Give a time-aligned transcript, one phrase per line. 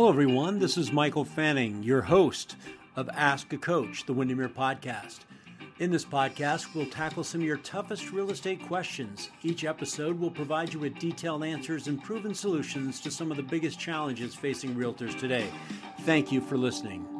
[0.00, 0.58] Hello, everyone.
[0.58, 2.56] This is Michael Fanning, your host
[2.96, 5.18] of Ask a Coach, the Windermere podcast.
[5.78, 9.28] In this podcast, we'll tackle some of your toughest real estate questions.
[9.42, 13.42] Each episode will provide you with detailed answers and proven solutions to some of the
[13.42, 15.46] biggest challenges facing realtors today.
[16.06, 17.19] Thank you for listening.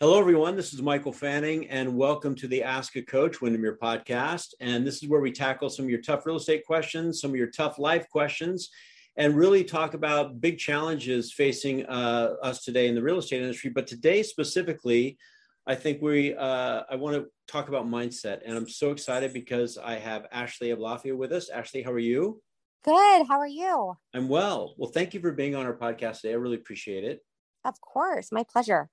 [0.00, 0.54] Hello, everyone.
[0.54, 4.54] This is Michael Fanning, and welcome to the Ask a Coach Windermere podcast.
[4.60, 7.36] And this is where we tackle some of your tough real estate questions, some of
[7.36, 8.70] your tough life questions,
[9.16, 13.70] and really talk about big challenges facing uh, us today in the real estate industry.
[13.70, 15.18] But today, specifically,
[15.66, 19.78] I think we uh, I want to talk about mindset, and I'm so excited because
[19.78, 21.48] I have Ashley Ablafia with us.
[21.48, 22.40] Ashley, how are you?
[22.84, 23.26] Good.
[23.26, 23.94] How are you?
[24.14, 24.76] I'm well.
[24.78, 26.34] Well, thank you for being on our podcast today.
[26.34, 27.18] I really appreciate it.
[27.64, 28.90] Of course, my pleasure.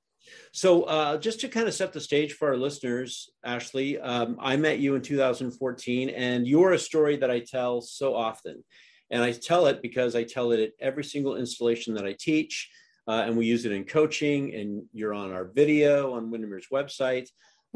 [0.51, 4.55] So, uh, just to kind of set the stage for our listeners, Ashley, um, I
[4.57, 8.63] met you in 2014, and you're a story that I tell so often.
[9.11, 12.69] And I tell it because I tell it at every single installation that I teach,
[13.07, 17.27] uh, and we use it in coaching, and you're on our video on Windermere's website.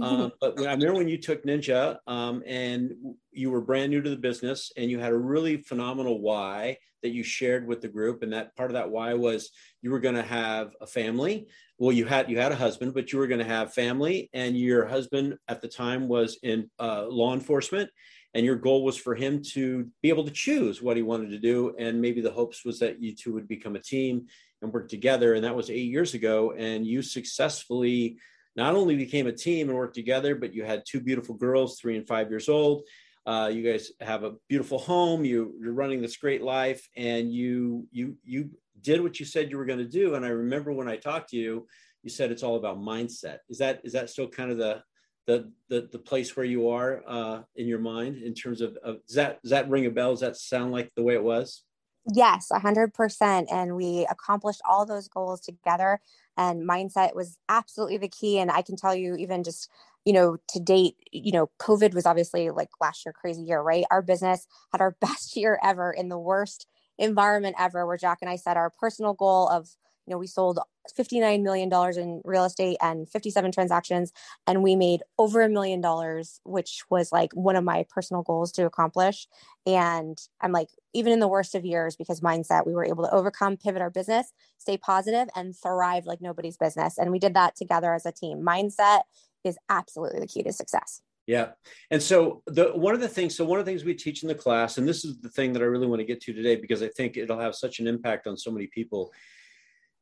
[0.02, 2.94] Um, but when, I remember when you took Ninja um, and
[3.32, 7.10] you were brand new to the business and you had a really phenomenal why that
[7.10, 8.24] you shared with the group.
[8.24, 11.48] And that part of that why was you were going to have a family,
[11.80, 14.58] well you had you had a husband but you were going to have family and
[14.58, 17.90] your husband at the time was in uh, law enforcement
[18.36, 21.40] and your goal was for him to be able to choose what he wanted to
[21.40, 24.28] do and maybe the hopes was that you two would become a team
[24.62, 28.18] and work together and that was eight years ago and you successfully
[28.56, 31.98] not only became a team and worked together but you had two beautiful girls three
[31.98, 32.84] and five years old
[33.26, 37.88] uh, you guys have a beautiful home you, you're running this great life and you
[37.92, 38.50] you you
[38.82, 40.16] did what you said you were going to do.
[40.16, 41.68] And I remember when I talked to you,
[42.04, 43.40] you said it's all about mindset.
[43.50, 44.82] Is that is that still kind of the
[45.28, 49.06] the the, the place where you are uh, in your mind in terms of, of
[49.06, 50.12] does that does that ring a bell?
[50.12, 51.64] Does that sound like the way it was?
[52.12, 53.50] Yes, a hundred percent.
[53.52, 56.00] And we accomplished all those goals together.
[56.38, 58.40] And mindset was absolutely the key.
[58.40, 59.70] And I can tell you, even just
[60.06, 63.84] you know, to date, you know, COVID was obviously like last year, crazy year, right?
[63.92, 66.68] Our business had our best year ever in the worst
[66.98, 69.68] environment ever where Jack and I set our personal goal of,
[70.10, 70.58] you know, we sold
[70.98, 74.12] $59 million in real estate and 57 transactions,
[74.48, 78.52] and we made over a million dollars, which was like one of my personal goals
[78.54, 79.28] to accomplish.
[79.68, 83.14] And I'm like, even in the worst of years, because mindset, we were able to
[83.14, 86.98] overcome, pivot our business, stay positive, and thrive like nobody's business.
[86.98, 88.42] And we did that together as a team.
[88.42, 89.02] Mindset
[89.44, 91.04] is absolutely the key to success.
[91.30, 91.50] Yeah.
[91.92, 94.30] And so the one of the things, so one of the things we teach in
[94.30, 96.56] the class, and this is the thing that I really want to get to today
[96.56, 99.12] because I think it'll have such an impact on so many people,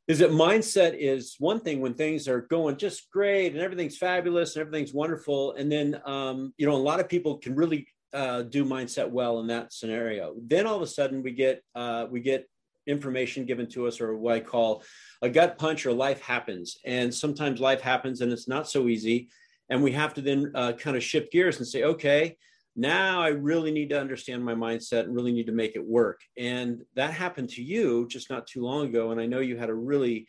[0.08, 4.56] is that mindset is one thing when things are going just great and everything's fabulous
[4.56, 5.54] and everything's wonderful.
[5.54, 9.40] And then um, you know, a lot of people can really uh, do mindset well
[9.40, 10.36] in that scenario.
[10.42, 12.48] Then all of a sudden we get uh, we get
[12.88, 14.82] information given to us or what I call
[15.22, 16.78] a gut punch or life happens.
[16.86, 19.30] And sometimes life happens and it's not so easy
[19.70, 22.38] and we have to then uh, kind of shift gears and say okay
[22.78, 26.22] now i really need to understand my mindset and really need to make it work.
[26.38, 29.12] And that happened to you just not too long ago.
[29.12, 30.28] And i know you had a really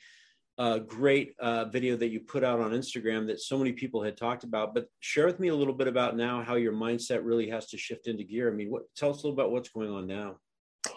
[0.56, 4.16] uh, great uh, video that you put out on instagram that so many people had
[4.16, 4.74] talked about.
[4.74, 7.78] But share with me a little bit about now how your mindset really has to
[7.78, 8.50] shift into gear.
[8.50, 10.38] I mean what tell us a little about what's going on now.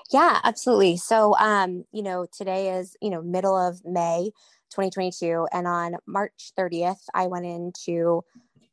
[0.09, 0.97] Yeah absolutely.
[0.97, 4.31] So um you know today is you know middle of may
[4.71, 5.47] 2022.
[5.51, 8.23] And on March 30th, I went into,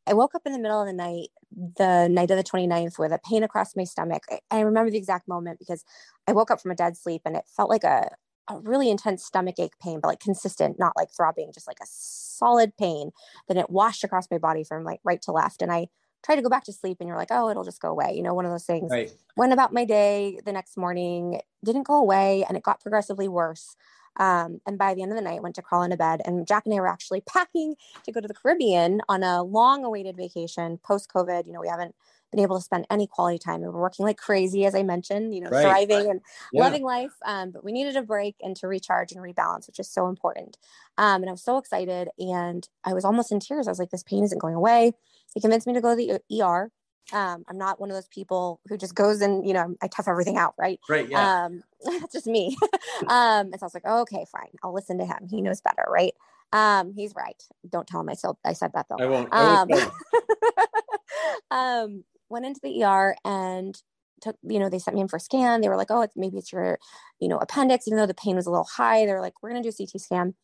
[0.08, 3.12] I woke up in the middle of the night, the night of the 29th, with
[3.12, 4.22] a pain across my stomach.
[4.50, 5.84] I, remember the exact moment because
[6.26, 8.10] I woke up from a dead sleep and it felt like a,
[8.48, 11.86] a really intense stomach ache pain, but like consistent, not like throbbing, just like a
[11.86, 13.10] solid pain.
[13.48, 15.60] Then it washed across my body from like right to left.
[15.60, 15.88] And I
[16.24, 18.14] tried to go back to sleep and you're like, oh, it'll just go away.
[18.14, 18.90] You know, one of those things.
[18.90, 19.12] Right.
[19.36, 23.76] Went about my day the next morning, didn't go away, and it got progressively worse.
[24.18, 26.20] Um, and by the end of the night, went to crawl into bed.
[26.24, 29.84] And Jack and I were actually packing to go to the Caribbean on a long
[29.84, 31.46] awaited vacation post COVID.
[31.46, 31.94] You know, we haven't
[32.30, 33.60] been able to spend any quality time.
[33.60, 35.62] We were working like crazy, as I mentioned, you know, right.
[35.62, 36.20] thriving and
[36.52, 36.62] yeah.
[36.62, 37.12] loving life.
[37.24, 40.58] Um, but we needed a break and to recharge and rebalance, which is so important.
[40.98, 43.66] Um, and I was so excited and I was almost in tears.
[43.66, 44.92] I was like, this pain isn't going away.
[45.34, 46.70] He convinced me to go to the ER.
[47.12, 50.08] Um, I'm not one of those people who just goes and, you know, I tough
[50.08, 50.54] everything out.
[50.58, 50.78] Right.
[50.88, 51.08] Right.
[51.08, 51.44] Yeah.
[51.44, 52.56] Um, that's just me.
[53.08, 54.50] um, and so I was like, oh, okay, fine.
[54.62, 55.26] I'll listen to him.
[55.30, 55.84] He knows better.
[55.88, 56.14] Right.
[56.52, 57.42] Um, he's right.
[57.68, 59.02] Don't tell him I said, I said that though.
[59.02, 59.28] I won't.
[59.32, 59.92] I Um, won't
[61.50, 63.80] um, went into the ER and
[64.20, 65.60] took, you know, they sent me in for a scan.
[65.60, 66.78] They were like, oh, it's maybe it's your,
[67.20, 69.06] you know, appendix, even though the pain was a little high.
[69.06, 70.34] They're like, we're going to do a CT scan,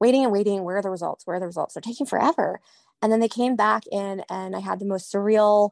[0.00, 0.64] waiting and waiting.
[0.64, 1.26] Where are the results?
[1.26, 1.74] Where are the results?
[1.74, 2.60] They're taking forever.
[3.00, 5.70] And then they came back in and I had the most surreal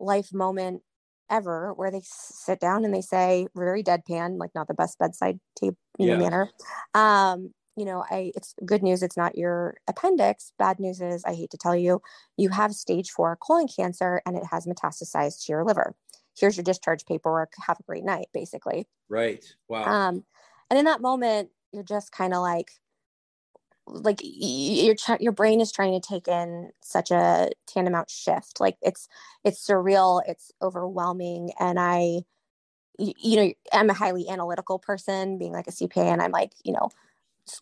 [0.00, 0.82] life moment
[1.30, 5.38] ever where they sit down and they say very deadpan, like not the best bedside
[5.56, 6.16] tape Yeah.
[6.16, 6.50] manner.
[6.94, 10.52] Um, you know, I it's good news it's not your appendix.
[10.58, 12.02] Bad news is I hate to tell you,
[12.36, 15.94] you have stage four colon cancer and it has metastasized to your liver.
[16.36, 17.52] Here's your discharge paperwork.
[17.66, 18.86] Have a great night, basically.
[19.08, 19.44] right.
[19.68, 19.84] Wow.
[19.84, 20.24] Um,
[20.68, 22.70] and in that moment, you're just kind of like,
[23.90, 28.60] like your ch- your brain is trying to take in such a tantamount shift.
[28.60, 29.08] Like it's
[29.44, 32.22] it's surreal, it's overwhelming, and i
[32.98, 36.72] you know, I'm a highly analytical person, being like a CPA, and I'm like, you
[36.72, 36.90] know,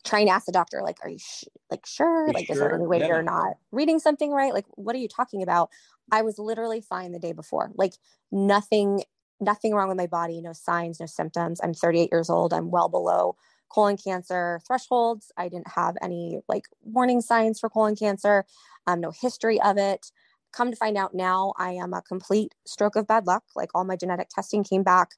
[0.04, 2.32] trying to ask the doctor, like, are you sh- like sure?
[2.32, 3.06] Like, is there any way Yeah.
[3.06, 4.52] you're not reading something right?
[4.54, 5.70] Like, what are you talking about?
[6.12, 7.70] I was literally fine the day before.
[7.76, 7.94] Like
[8.32, 9.04] nothing
[9.40, 11.60] nothing wrong with my body, no signs, no symptoms.
[11.62, 12.52] I'm 38 years old.
[12.52, 13.36] I'm well below
[13.68, 15.32] colon cancer thresholds.
[15.36, 18.44] I didn't have any like warning signs for colon cancer,
[18.86, 20.10] um, no history of it.
[20.52, 23.44] Come to find out now, I am a complete stroke of bad luck.
[23.54, 25.10] Like all my genetic testing came back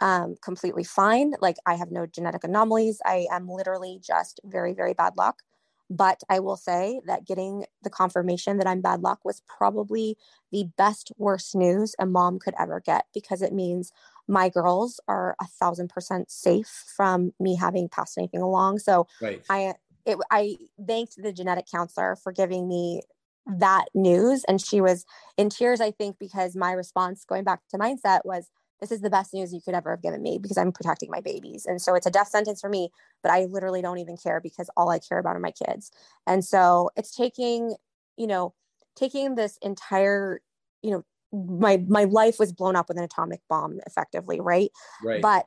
[0.00, 1.32] um, completely fine.
[1.40, 3.00] Like I have no genetic anomalies.
[3.04, 5.42] I am literally just very, very bad luck.
[5.90, 10.16] But I will say that getting the confirmation that I'm bad luck was probably
[10.50, 13.92] the best worst news a mom could ever get because it means
[14.28, 18.78] my girls are a thousand percent safe from me having passed anything along.
[18.78, 19.42] So right.
[19.48, 19.74] I
[20.04, 23.02] it, I thanked the genetic counselor for giving me
[23.46, 25.04] that news, and she was
[25.36, 25.80] in tears.
[25.80, 29.52] I think because my response, going back to mindset, was this is the best news
[29.52, 32.10] you could ever have given me because I'm protecting my babies, and so it's a
[32.10, 32.90] death sentence for me.
[33.22, 35.90] But I literally don't even care because all I care about are my kids,
[36.26, 37.76] and so it's taking
[38.16, 38.54] you know
[38.96, 40.40] taking this entire
[40.82, 44.70] you know my my life was blown up with an atomic bomb effectively right?
[45.02, 45.22] Right.
[45.22, 45.46] but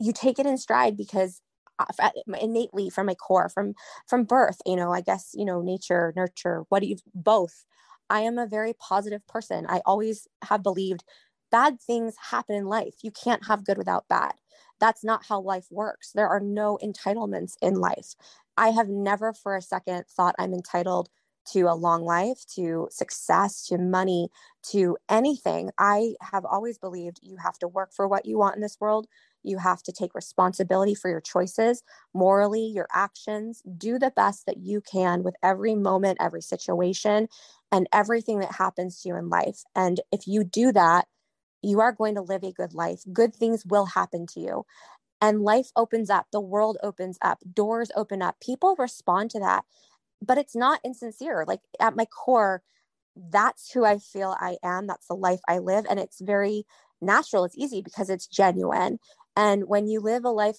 [0.00, 1.40] you take it in stride because
[1.78, 2.10] uh,
[2.40, 3.74] innately from my core from
[4.06, 7.64] from birth you know i guess you know nature nurture what do you both.
[8.10, 9.66] I am a very positive person.
[9.68, 11.04] I always have believed
[11.50, 12.94] bad things happen in life.
[13.02, 14.34] You can't have good without bad.
[14.80, 16.12] That's not how life works.
[16.12, 18.14] There are no entitlements in life.
[18.56, 21.08] I have never for a second thought i'm entitled
[21.44, 24.28] to a long life to success to money
[24.62, 28.62] to anything i have always believed you have to work for what you want in
[28.62, 29.06] this world
[29.44, 31.82] you have to take responsibility for your choices,
[32.14, 33.62] morally, your actions.
[33.76, 37.28] Do the best that you can with every moment, every situation,
[37.70, 39.62] and everything that happens to you in life.
[39.76, 41.06] And if you do that,
[41.62, 43.02] you are going to live a good life.
[43.12, 44.64] Good things will happen to you.
[45.20, 48.36] And life opens up, the world opens up, doors open up.
[48.40, 49.64] People respond to that,
[50.24, 51.44] but it's not insincere.
[51.46, 52.62] Like at my core,
[53.16, 54.86] that's who I feel I am.
[54.86, 55.86] That's the life I live.
[55.88, 56.64] And it's very
[57.00, 57.44] natural.
[57.44, 58.98] It's easy because it's genuine.
[59.36, 60.58] And when you live a life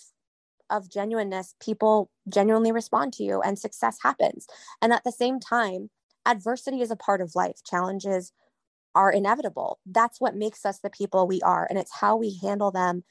[0.70, 4.48] of genuineness, people genuinely respond to you and success happens.
[4.82, 5.90] And at the same time,
[6.26, 7.58] adversity is a part of life.
[7.66, 8.32] Challenges
[8.96, 9.80] are inevitable.
[9.86, 11.68] That's what makes us the people we are.
[11.70, 13.04] And it's how we handle them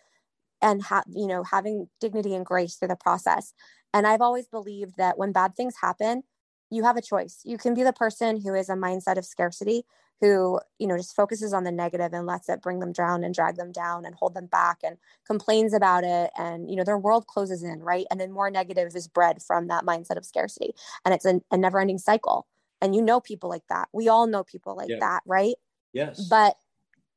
[0.62, 3.52] and have, you know, having dignity and grace through the process.
[3.92, 6.22] And I've always believed that when bad things happen,
[6.70, 7.40] you have a choice.
[7.44, 9.84] You can be the person who is a mindset of scarcity,
[10.20, 13.34] who you know just focuses on the negative and lets it bring them down and
[13.34, 16.30] drag them down and hold them back and complains about it.
[16.36, 18.06] And you know their world closes in right?
[18.10, 20.74] And then more negative is bred from that mindset of scarcity.
[21.04, 22.46] And it's a, a never ending cycle.
[22.80, 23.88] And you know people like that.
[23.92, 25.00] We all know people like Yeah.
[25.00, 25.54] that right?
[25.92, 26.26] Yes.
[26.28, 26.56] but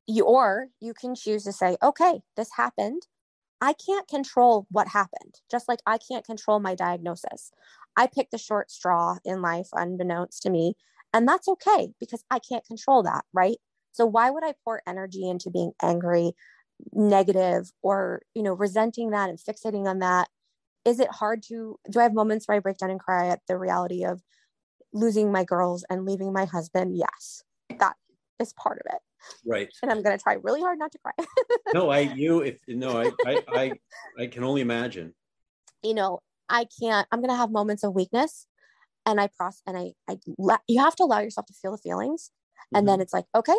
[0.08, 3.01] you or you can choose to say okay this happened
[3.62, 7.52] i can't control what happened just like i can't control my diagnosis.
[7.96, 10.76] I picked the short straw in life unbeknownst to me
[11.14, 13.58] and that's okay because i can't control that right?
[13.92, 16.34] So why would i pour energy into being angry
[16.94, 20.30] negative or you know resenting that and fixating on that?
[20.86, 23.42] Is it hard to do i have moments where i break down and cry at
[23.48, 24.22] the reality of
[24.94, 26.96] losing my girls and leaving my husband?
[26.96, 27.44] Yes
[27.80, 27.96] that
[28.40, 29.02] is part of it
[29.46, 29.70] right.
[29.82, 31.14] and I'm going to try really hard not to cry.
[31.74, 33.72] No, I you if no, I I I,
[34.20, 35.14] I can only imagine.
[35.84, 36.20] you know,
[36.50, 37.08] I can't.
[37.12, 38.48] I'm going to have moments of weakness,
[39.06, 40.18] and I process and I I
[40.68, 42.32] you have to allow yourself to feel the feelings,
[42.74, 43.02] and then mm-hmm.
[43.02, 43.58] it's like okay,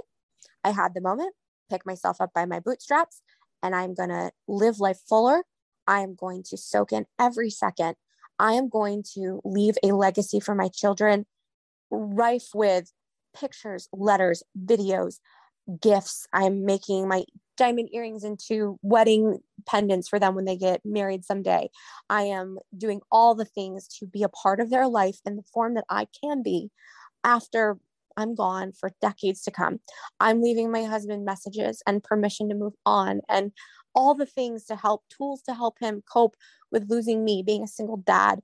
[0.65, 1.35] I had the moment,
[1.71, 3.21] pick myself up by my bootstraps,
[3.63, 5.45] and I'm going to live life fuller.
[5.87, 7.97] I am going to soak in every second.
[8.39, 11.27] I am going to leave a legacy for my children
[11.91, 12.93] rife with
[13.35, 15.19] pictures, letters, videos,
[15.81, 16.27] gifts.
[16.33, 17.25] I'm making my
[17.57, 21.69] diamond earrings into wedding pendants for them when they get married someday.
[22.09, 25.43] I am doing all the things to be a part of their life in the
[25.53, 26.71] form that I can be
[27.25, 27.79] after
[28.17, 29.79] I'm gone for decades to come.
[30.19, 33.53] I'm leaving my husband messages and permission to move on and
[33.95, 36.37] all the things to help, tools to help him cope
[36.71, 38.41] with losing me, being a single dad,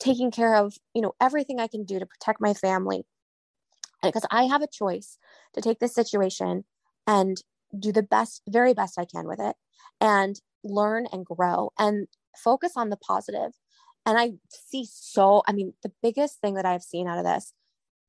[0.00, 3.04] taking care of, you know, everything I can do to protect my family.
[4.02, 5.18] Because I have a choice
[5.54, 6.64] to take this situation
[7.06, 7.42] and
[7.78, 9.56] do the best, very best I can with it
[10.00, 13.52] and learn and grow and focus on the positive.
[14.06, 17.52] And I see so, I mean, the biggest thing that I've seen out of this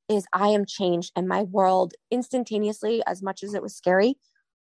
[0.08, 4.16] is I am changed and my world instantaneously, as much as it was scary,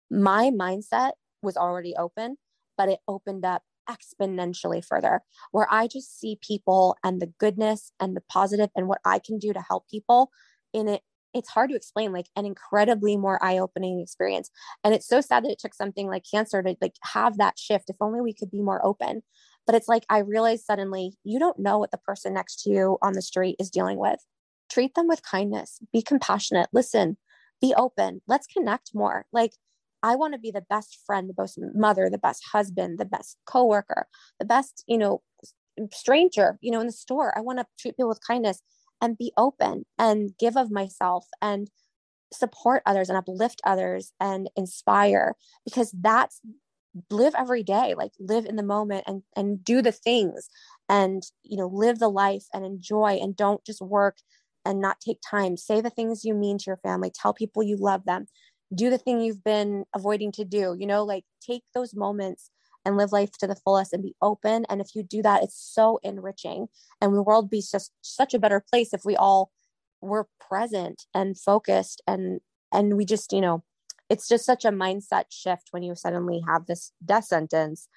[0.10, 2.38] my mindset was already open,
[2.78, 8.16] but it opened up exponentially further where I just see people and the goodness and
[8.16, 10.32] the positive and what I can do to help people
[10.74, 11.02] in it.
[11.34, 14.50] It's hard to explain, like an incredibly more eye-opening experience.
[14.84, 17.90] And it's so sad that it took something like cancer to like have that shift.
[17.90, 19.22] If only we could be more open.
[19.66, 22.98] But it's like I realized suddenly you don't know what the person next to you
[23.02, 24.20] on the street is dealing with
[24.70, 27.18] treat them with kindness, be compassionate, listen,
[27.62, 28.22] be open.
[28.28, 29.26] Let's connect more.
[29.32, 29.54] Like,
[30.04, 33.38] I want to be the best friend, the best mother, the best husband, the best
[33.46, 34.08] coworker,
[34.40, 35.22] the best, you know,
[35.92, 37.36] stranger, you know, in the store.
[37.36, 38.62] I want to treat people with kindness
[39.02, 41.70] and be open and give of myself and
[42.34, 46.42] support others and uplift others and inspire because that's
[47.10, 50.50] live every day like live in the moment and and do the things
[50.90, 54.18] and you know live the life and enjoy and don't just work
[54.68, 55.56] and not take time.
[55.58, 57.10] Say the things you mean to your family.
[57.10, 58.28] Tell people you love them.
[58.76, 60.76] Do the thing you've been avoiding to do.
[60.78, 62.52] You know, like take those moments
[62.88, 64.66] and live life to the fullest and be open.
[64.70, 66.68] And if you do that, it's so enriching.
[67.02, 69.52] And the world be just such a better place if we all
[70.02, 72.40] were present and focused and
[72.72, 73.64] and we just, you know,
[74.10, 77.88] it's just such a mindset shift when you suddenly have this death sentence.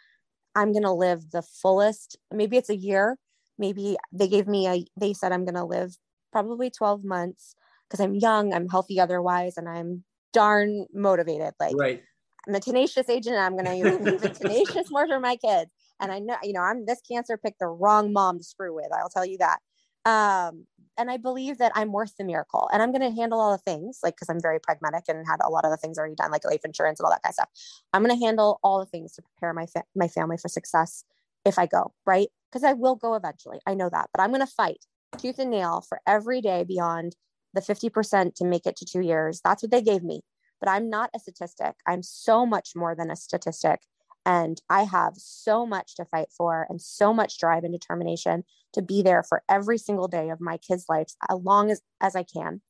[0.54, 2.16] I'm to live the fullest.
[2.32, 3.16] Maybe it's a year.
[3.58, 5.96] Maybe they gave me a, they said I'm to live
[6.32, 7.54] probably 12 months
[7.88, 11.54] because I'm young, I'm healthy otherwise, and I'm darn motivated.
[11.58, 12.02] Like, right.
[12.46, 13.36] I'm a tenacious agent.
[13.36, 15.70] And I'm going to even tenacious more for my kids.
[16.00, 18.88] And I know, you know, I'm this cancer picked the wrong mom to screw with.
[18.92, 19.58] I'll tell you that.
[20.06, 20.66] Um,
[20.96, 23.58] and I believe that I'm worth the miracle and I'm going to handle all the
[23.58, 26.30] things like, cause I'm very pragmatic and had a lot of the things already done,
[26.30, 27.48] like life insurance and all that kind of stuff.
[27.92, 31.04] I'm going to handle all the things to prepare my, fa- my family for success
[31.44, 32.28] if I go, right?
[32.52, 33.60] Cause I will go eventually.
[33.66, 34.84] I know that, but I'm going to fight
[35.18, 37.14] tooth and nail for every day beyond
[37.54, 39.40] the 50% to make it to two years.
[39.44, 40.22] That's what they gave me.
[40.60, 41.74] But I'm not a statistic.
[41.86, 43.80] I'm so much more than a statistic.
[44.26, 48.82] And I have so much to fight for and so much drive and determination to
[48.82, 52.22] be there for every single day of my kids' lives as long as, as I
[52.22, 52.60] can.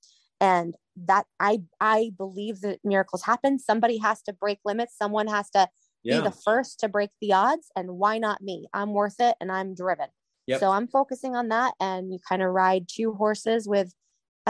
[0.41, 3.59] And that I I believe that miracles happen.
[3.59, 4.97] Somebody has to break limits.
[4.97, 5.69] Someone has to
[6.03, 6.19] yeah.
[6.19, 7.71] be the first to break the odds.
[7.77, 8.67] And why not me?
[8.73, 10.09] I'm worth it and I'm driven.
[10.47, 10.61] Yep.
[10.61, 11.75] So I'm focusing on that.
[11.81, 13.93] And you kind of ride two horses with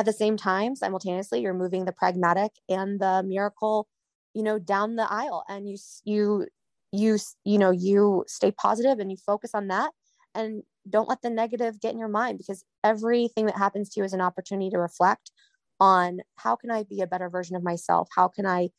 [0.01, 1.43] at the same time simultaneously.
[1.43, 3.87] You're moving the pragmatic and the miracle,
[4.35, 5.45] you know, down the aisle.
[5.49, 6.47] And you you
[6.91, 9.93] you you know you stay positive and you focus on that
[10.35, 14.05] and don't let the negative get in your mind because everything that happens to you
[14.05, 15.31] is an opportunity to reflect
[15.79, 18.09] on how can I be a better version of myself?
[18.17, 18.71] How can I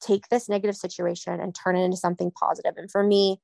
[0.00, 2.74] take this negative situation and turn it into something positive?
[2.76, 3.40] And for me,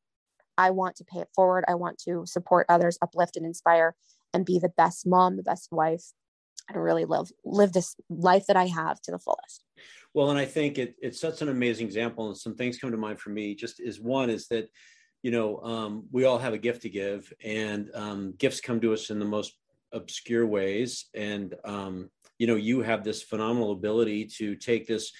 [0.59, 1.65] I want to pay it forward.
[1.67, 3.95] I want to support others, uplift and inspire,
[4.35, 6.13] and be the best mom, the best wife,
[6.69, 9.65] and really live live this life that I have to the fullest.
[10.15, 12.97] Well, and I think it, it's such an amazing example, and some things come to
[12.97, 13.55] mind for me.
[13.55, 14.69] Just is one is that
[15.23, 18.93] you know um, we all have a gift to give, and um, gifts come to
[18.93, 19.57] us in the most
[19.93, 25.13] obscure ways, and um, you know you have this phenomenal ability to take this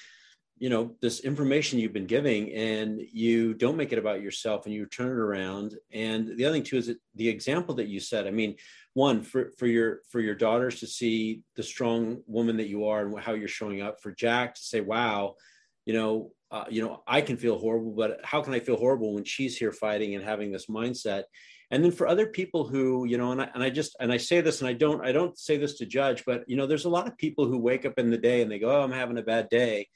[0.63, 4.73] you know this information you've been giving and you don't make it about yourself and
[4.73, 8.29] you turn it around and the other thing too is the example that you said
[8.29, 8.55] i mean
[8.95, 13.07] one for for your for your daughters to see the strong woman that you are
[13.07, 15.35] and how you're showing up for jack to say wow
[15.87, 19.15] you know uh, you know i can feel horrible but how can i feel horrible
[19.15, 21.25] when she's here fighting and having this mindset?
[21.71, 24.19] And then for other people who you know and I, and I just and i
[24.19, 26.85] say this and i don't i don't say this to judge but you know there's
[26.85, 28.93] a lot of people who wake up in the day and they go oh i'm
[28.93, 29.89] having a bad day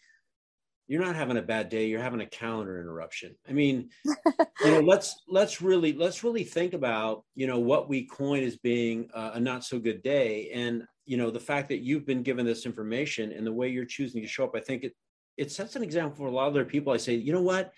[0.89, 3.35] you're not having a bad day you're having a calendar interruption.
[3.49, 8.07] I mean you know let's let's really let's really think about you know what we
[8.07, 10.51] coin as being a not so good day.
[10.53, 13.85] And you know the fact that you've been given this information and the way you're
[13.85, 14.93] choosing to show up i think it
[15.37, 16.93] it sets an example for a lot of other people.
[16.93, 17.73] I say you know what?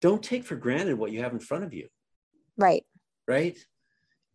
[0.00, 1.88] Don't take for granted what you have in front of you.
[2.56, 2.84] Right.
[3.26, 3.56] Right?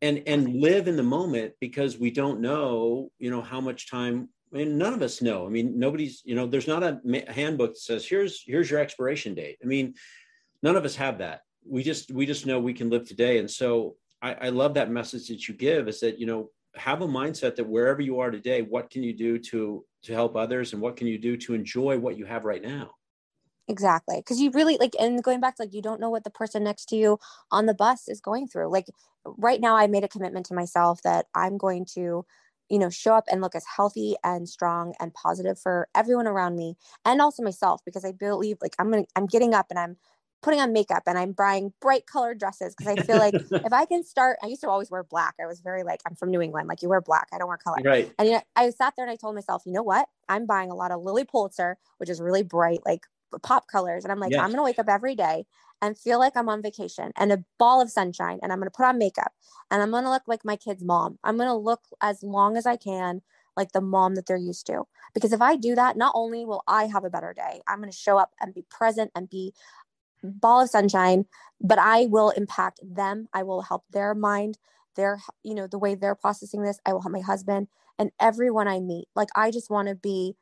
[0.02, 4.30] And and live in the moment because we don't know you know how much time
[4.52, 5.46] Mean, none of us know.
[5.46, 9.36] I mean, nobody's, you know, there's not a handbook that says here's here's your expiration
[9.36, 9.58] date.
[9.64, 9.94] I mean,
[10.64, 11.42] none of us have that.
[11.66, 13.38] We just we just know we can live today.
[13.38, 17.02] And so I, I love that message that you give is that, you know, have
[17.02, 20.74] a mindset that wherever you are today, what can you do to to help others
[20.74, 22.92] and what can you do to enjoy what you have right now?
[23.68, 24.18] Exactly.
[24.18, 26.64] Because you really like, and going back to like, you don't know what the person
[26.64, 27.20] next to you
[27.52, 28.72] on the bus is going through.
[28.72, 28.88] Like,
[29.26, 32.26] right now, I made a commitment to myself that I'm going to
[32.70, 36.56] you know show up and look as healthy and strong and positive for everyone around
[36.56, 39.98] me and also myself because i believe like i'm gonna i'm getting up and i'm
[40.42, 43.86] putting on makeup and i'm buying bright colored dresses because i feel like if i
[43.86, 45.36] can start i used to always wear black.
[45.42, 47.58] I was very like i'm from new england like you wear black i don't wear
[47.58, 47.78] color.
[47.84, 48.12] Right.
[48.18, 50.08] And you know, i sat there and i told myself you know what?
[50.28, 53.06] I'm buying a lot of Lily pulitzer which is really bright like
[53.44, 54.42] pop colors and i'm like yes.
[54.42, 55.46] i'm gonna wake up every day
[55.82, 58.76] and feel like I'm on vacation and a ball of sunshine and I'm going to
[58.76, 59.34] put on makeup
[59.72, 61.18] and I'm going to look like my kid's mom.
[61.24, 63.22] I'm going to look as long as I can
[63.56, 64.84] like the mom that they're used to.
[65.14, 67.92] Because if I do that, not only will I have a better day, I'm going
[67.92, 69.54] to show up and be present and be
[70.24, 71.26] ball of sunshine,
[71.62, 73.28] but I will impact them.
[73.34, 74.58] I will help their mind,
[74.96, 76.80] their, you know, the way they're processing this.
[76.86, 77.68] I will help my husband
[77.98, 79.08] and everyone I meet.
[79.16, 80.36] Like, I just want to be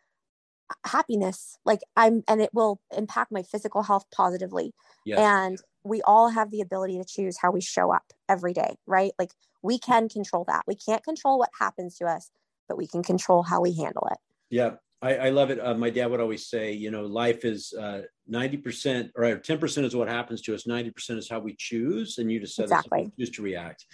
[0.86, 4.74] happiness like i'm and it will impact my physical health positively.
[5.05, 5.19] Yes.
[5.19, 9.12] and we all have the ability to choose how we show up every day right?
[9.17, 9.31] Like
[9.63, 10.63] we can control that.
[10.67, 12.29] We can't control what happens to us
[12.67, 14.17] but we can control how we handle it.
[14.50, 15.59] Yeah i, I love it.
[15.59, 19.95] Uh, my dad would always say you know life is uh, 90% or 10% is
[19.95, 23.12] what happens to us 90% is how we choose and you just said exactly.
[23.17, 23.86] choose to react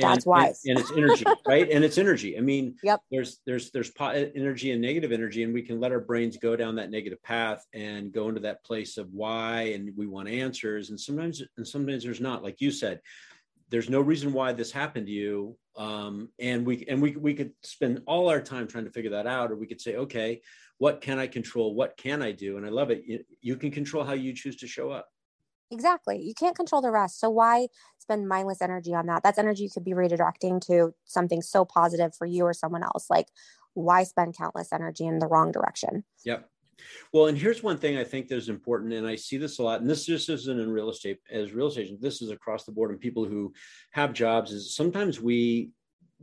[0.00, 0.60] that's wise.
[0.64, 1.70] And, and, it's energy, right?
[1.70, 2.36] And it's energy.
[2.38, 3.00] I mean, yep.
[3.10, 6.76] There's there's there's energy and negative energy, and we can let our brains go down
[6.76, 10.90] that negative path and go into that place of why, and we want answers.
[10.90, 12.42] And sometimes and sometimes there's not.
[12.42, 13.00] Like you said,
[13.70, 15.56] there's no reason why this happened to you.
[15.76, 19.26] Um, and we and we we could spend all our time trying to figure that
[19.26, 20.42] out, or we could say, okay,
[20.78, 21.74] what can I control?
[21.74, 22.56] What can I do?
[22.58, 23.04] And I love it.
[23.06, 25.08] You, you can control how you choose to show up.
[25.72, 26.20] Exactly.
[26.22, 27.18] You can't control the rest.
[27.18, 29.22] So why spend mindless energy on that?
[29.22, 33.06] That's energy you could be redirecting to something so positive for you or someone else.
[33.08, 33.28] Like
[33.74, 36.04] why spend countless energy in the wrong direction?
[36.24, 36.48] Yep.
[37.12, 39.62] Well, and here's one thing I think that is important, and I see this a
[39.62, 42.72] lot, and this just isn't in real estate as real estate, this is across the
[42.72, 43.52] board and people who
[43.92, 45.70] have jobs is sometimes we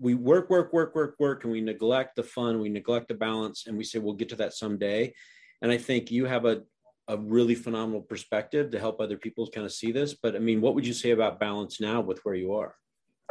[0.02, 3.68] we work, work, work, work, work, and we neglect the fun, we neglect the balance,
[3.68, 5.14] and we say we'll get to that someday.
[5.62, 6.62] And I think you have a,
[7.10, 10.13] a really phenomenal perspective to help other people kind of see this.
[10.13, 12.76] But I mean, what would you say about balance now with where you are?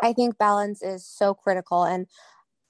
[0.03, 1.85] I think balance is so critical.
[1.85, 2.07] And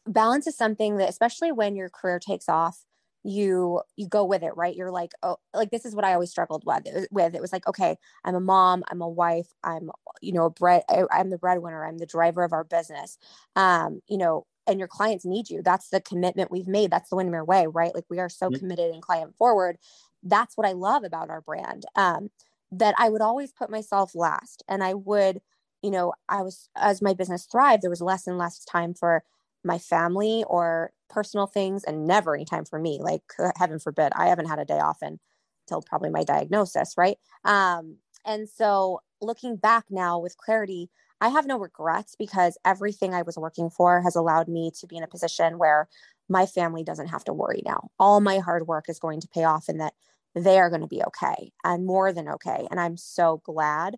[0.07, 2.85] balance is something that, especially when your career takes off,
[3.25, 6.31] you you go with it right you're like oh like this is what i always
[6.31, 9.91] struggled with with it was like okay i'm a mom i'm a wife i'm
[10.23, 13.19] you know a bread I, i'm the breadwinner i'm the driver of our business
[13.57, 17.17] um you know and your clients need you that's the commitment we've made that's the
[17.17, 18.61] Windermere way right like we are so mm-hmm.
[18.61, 19.79] committed and client forward
[20.23, 21.85] that's what I love about our brand.
[21.97, 22.31] Um,
[22.71, 25.41] that I would always put myself last, and I would,
[25.83, 29.23] you know, I was as my business thrived, there was less and less time for
[29.65, 32.99] my family or personal things, and never any time for me.
[33.03, 33.23] Like
[33.57, 37.19] heaven forbid, I haven't had a day off until probably my diagnosis, right?
[37.45, 43.23] Um, and so looking back now with clarity, I have no regrets because everything I
[43.23, 45.89] was working for has allowed me to be in a position where
[46.29, 47.91] my family doesn't have to worry now.
[47.99, 49.95] All my hard work is going to pay off and that
[50.35, 52.67] they are going to be okay and more than okay.
[52.71, 53.97] And I'm so glad.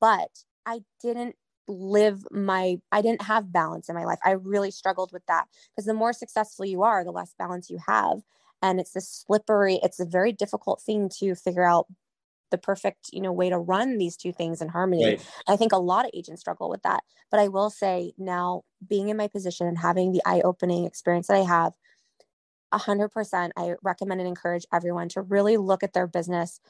[0.00, 1.36] But I didn't
[1.66, 4.18] live my, I didn't have balance in my life.
[4.24, 7.78] I really struggled with that because the more successful you are, the less balance you
[7.86, 8.22] have.
[8.62, 11.86] And it's a slippery, it's a very difficult thing to figure out
[12.50, 15.04] the perfect you know way to run these two things in harmony.
[15.04, 15.26] Right.
[15.48, 17.02] i think a lot of agents struggle with that.
[17.30, 21.36] But i will say now being in my position and having the eye-opening experience that
[21.36, 21.72] i have
[22.72, 26.60] 100% i recommend and encourage everyone to really look at their business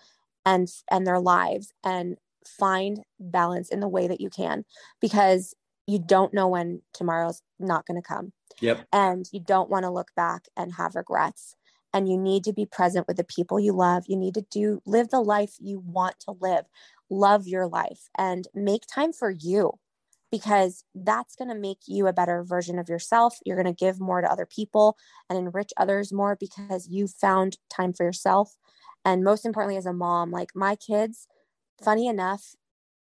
[0.46, 4.64] and and their lives and find balance in the way that you can
[5.00, 5.54] because
[5.88, 8.32] you don't know when tomorrow's not going to come.
[8.60, 8.86] Yep.
[8.92, 11.56] And you don't want to look back and have regrets
[11.92, 14.04] and you need to be present with the people you love.
[14.06, 16.64] You need to do live the life you want to live.
[17.10, 19.72] Love your life and make time for you
[20.30, 23.38] because that's going to make you a better version of yourself.
[23.44, 24.96] You're going to give more to other people
[25.28, 28.54] and enrich others more because you found time for yourself.
[29.04, 31.26] And most importantly, as a mom, like my kids,
[31.82, 32.54] funny enough,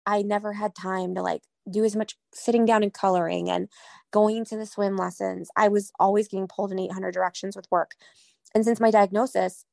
[0.05, 3.69] I never had time to like do as much sitting down and coloring and
[4.13, 5.49] going to the swim lessons.
[5.57, 7.93] I was always getting pulled in 800 directions with work.
[8.57, 9.67] And since my diagnosis,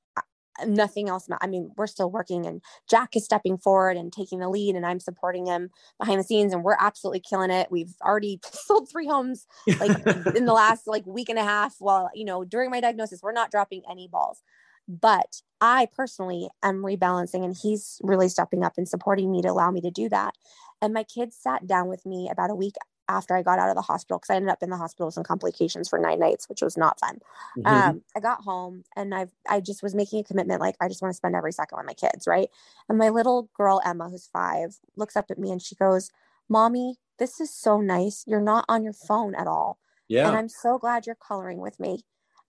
[0.67, 4.47] nothing else i mean we're still working and jack is stepping forward and taking the
[4.47, 7.71] lead and i'm supporting him behind the scenes and we're absolutely killing it.
[7.71, 9.47] We've already sold three homes
[9.79, 13.21] like in the last like week and a half while you know during my diagnosis
[13.23, 14.43] we're not dropping any balls.
[14.87, 19.71] But i personally am rebalancing and he's really stepping up and supporting me to allow
[19.71, 20.35] me to do that.
[20.83, 22.75] And my kids sat down with me about a week
[23.09, 25.15] after I got out of the hospital because I ended up in the hospital with
[25.15, 27.19] some complications for nine nights, which was not fun.
[27.57, 27.67] Mm-hmm.
[27.67, 31.01] Um, I got home and I I just was making a commitment like I just
[31.01, 32.49] want to spend every second with my kids, right?
[32.89, 36.11] And my little girl Emma, who's five, looks up at me and she goes,
[36.49, 38.23] "Mommy, this is so nice.
[38.27, 39.79] You're not on your phone at all.
[40.07, 42.03] Yeah, and I'm so glad you're coloring with me."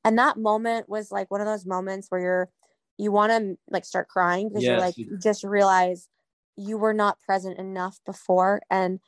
[0.04, 2.50] And that moment was like one of those moments where you're
[2.98, 4.70] you want to like start crying because yes.
[4.70, 6.08] you're like you just realize
[6.56, 9.00] you were not present enough before and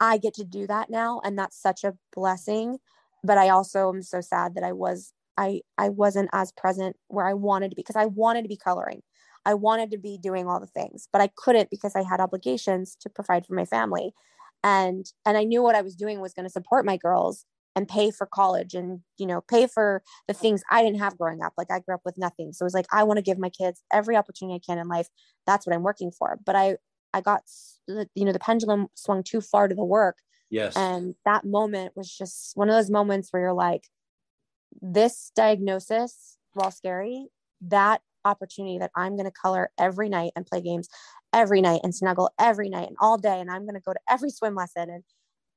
[0.00, 2.78] I get to do that now and that's such a blessing
[3.24, 7.26] but I also am so sad that I was I I wasn't as present where
[7.26, 9.02] I wanted to be because I wanted to be coloring.
[9.46, 12.96] I wanted to be doing all the things, but I couldn't because I had obligations
[13.00, 14.12] to provide for my family.
[14.64, 17.44] And and I knew what I was doing was going to support my girls
[17.76, 21.42] and pay for college and you know pay for the things I didn't have growing
[21.42, 21.52] up.
[21.56, 22.52] Like I grew up with nothing.
[22.52, 24.88] So it was like I want to give my kids every opportunity I can in
[24.88, 25.08] life.
[25.46, 26.38] That's what I'm working for.
[26.44, 26.76] But I
[27.14, 27.42] I got
[27.86, 30.18] you know the pendulum swung too far to the work.
[30.50, 30.76] Yes.
[30.76, 33.84] And that moment was just one of those moments where you're like,
[34.80, 37.26] this diagnosis, while scary,
[37.60, 40.88] that opportunity that I'm going to color every night and play games
[41.32, 44.00] every night and snuggle every night and all day, and I'm going to go to
[44.08, 45.04] every swim lesson and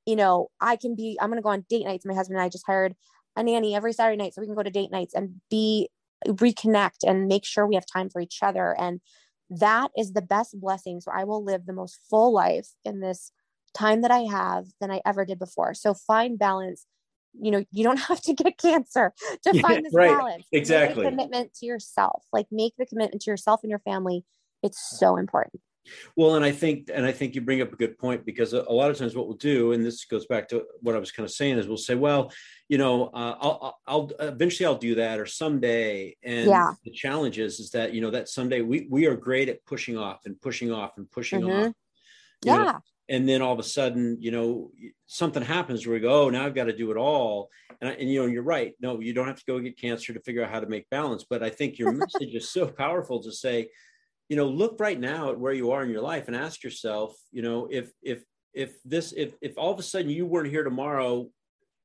[0.06, 2.06] you know I can be I'm going to go on date nights.
[2.06, 2.96] My husband and I just hired
[3.36, 5.90] a nanny every Saturday night so we can go to date nights and be
[6.28, 9.00] reconnect and make sure we have time for each other and
[9.52, 11.02] that is the best blessing.
[11.02, 13.32] So I will live the most full life in this
[13.74, 15.74] time that I have than I ever did before.
[15.74, 16.86] So find balance.
[17.40, 20.10] You know, you don't have to get cancer to yeah, find this right.
[20.10, 20.46] balance.
[20.52, 21.04] Exactly.
[21.04, 22.24] Make commitment to yourself.
[22.32, 24.24] Like make the commitment to yourself and your family.
[24.64, 25.62] It's so important.
[26.16, 28.62] Well, and I think, and I think you bring up a good point because a,
[28.62, 31.12] a, lot of times what we'll do, and this goes back to what I was
[31.12, 32.32] kind of saying, is we'll say, well,
[32.70, 36.16] you know, uh, I'll, I'll, eventually I'll do that, or someday.
[36.24, 36.74] And yeah.
[36.84, 39.98] the challenge is, is that you know that someday we we are great at pushing
[39.98, 41.68] off and pushing off and pushing mm-hmm.
[41.68, 41.74] off.
[42.44, 42.58] Yeah.
[42.58, 42.80] Know?
[43.10, 44.72] And then all of a sudden, you know,
[45.06, 47.50] something happens where we go, oh, now I've got to do it all.
[47.82, 48.74] And, and you know, you're right.
[48.80, 51.26] No, you don't have to go get cancer to figure out how to make balance.
[51.30, 53.68] But I think your message is so powerful to say,
[54.32, 57.14] you know look right now at where you are in your life and ask yourself
[57.34, 60.64] you know if if if this if if all of a sudden you weren't here
[60.64, 61.30] tomorrow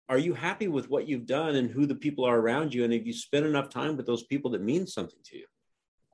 [0.08, 2.84] are you happy with what you've done and who the people are around you?
[2.84, 5.46] And if you spend enough time with those people that mean something to you?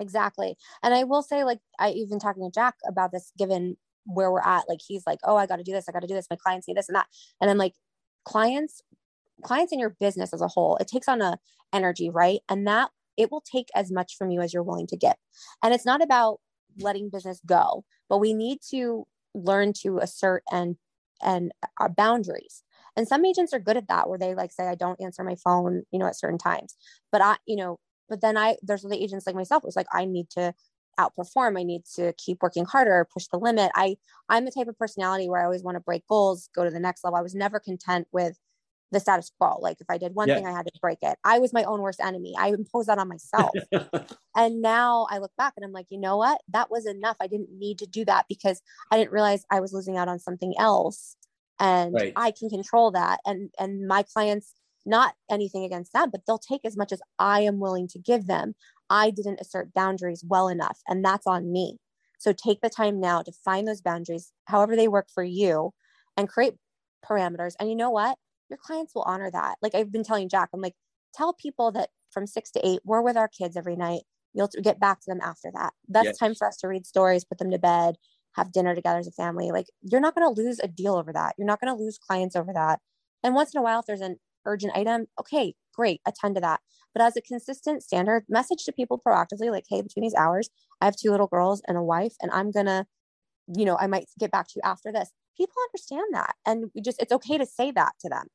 [0.00, 0.56] Exactly.
[0.82, 4.40] And i will say like i even talking to jack about this given where we're
[4.40, 6.28] at like he's like oh i got to do this i got to do this
[6.30, 7.08] my clients need this and that.
[7.42, 7.74] And i'm like
[8.24, 8.80] clients
[9.44, 11.38] clients in your business as a whole it takes on a
[11.74, 12.40] energy right?
[12.48, 15.14] And that it will take as much from you as you're willing to give.
[15.62, 16.40] And it's not about
[16.78, 20.76] letting business go, but we need to learn to assert and
[21.22, 22.64] and our uh, boundaries.
[22.96, 25.36] And some agents are good at that where they like say I don't answer my
[25.36, 26.76] phone, you know, at certain times.
[27.12, 30.04] But I, you know, but then I there's other agents like myself was like I
[30.04, 30.52] need to
[31.00, 33.96] outperform i need to keep working harder push the limit i
[34.28, 36.78] i'm the type of personality where i always want to break goals go to the
[36.78, 38.38] next level i was never content with
[38.92, 39.58] the status quo.
[39.60, 40.36] Like if I did one yeah.
[40.36, 41.18] thing, I had to break it.
[41.24, 42.34] I was my own worst enemy.
[42.38, 43.50] I imposed that on myself.
[44.36, 46.40] and now I look back and I'm like, you know what?
[46.48, 47.16] That was enough.
[47.20, 50.18] I didn't need to do that because I didn't realize I was losing out on
[50.18, 51.16] something else.
[51.58, 52.12] And right.
[52.16, 53.20] I can control that.
[53.26, 54.52] And and my clients,
[54.84, 58.26] not anything against them, but they'll take as much as I am willing to give
[58.26, 58.54] them.
[58.90, 61.78] I didn't assert boundaries well enough, and that's on me.
[62.18, 65.72] So take the time now to find those boundaries, however they work for you,
[66.16, 66.54] and create
[67.04, 67.54] parameters.
[67.58, 68.16] And you know what?
[68.52, 69.56] Your clients will honor that.
[69.62, 70.74] Like I've been telling Jack, I'm like,
[71.14, 74.02] tell people that from six to eight, we're with our kids every night.
[74.34, 75.72] You'll get back to them after that.
[75.88, 76.18] That's yes.
[76.18, 77.96] time for us to read stories, put them to bed,
[78.36, 79.50] have dinner together as a family.
[79.50, 81.34] Like you're not going to lose a deal over that.
[81.38, 82.80] You're not going to lose clients over that.
[83.22, 86.60] And once in a while, if there's an urgent item, okay, great, attend to that.
[86.94, 90.84] But as a consistent standard, message to people proactively, like, hey, between these hours, I
[90.84, 92.86] have two little girls and a wife, and I'm gonna,
[93.56, 95.10] you know, I might get back to you after this.
[95.36, 96.34] People understand that.
[96.44, 98.26] And we just, it's okay to say that to them.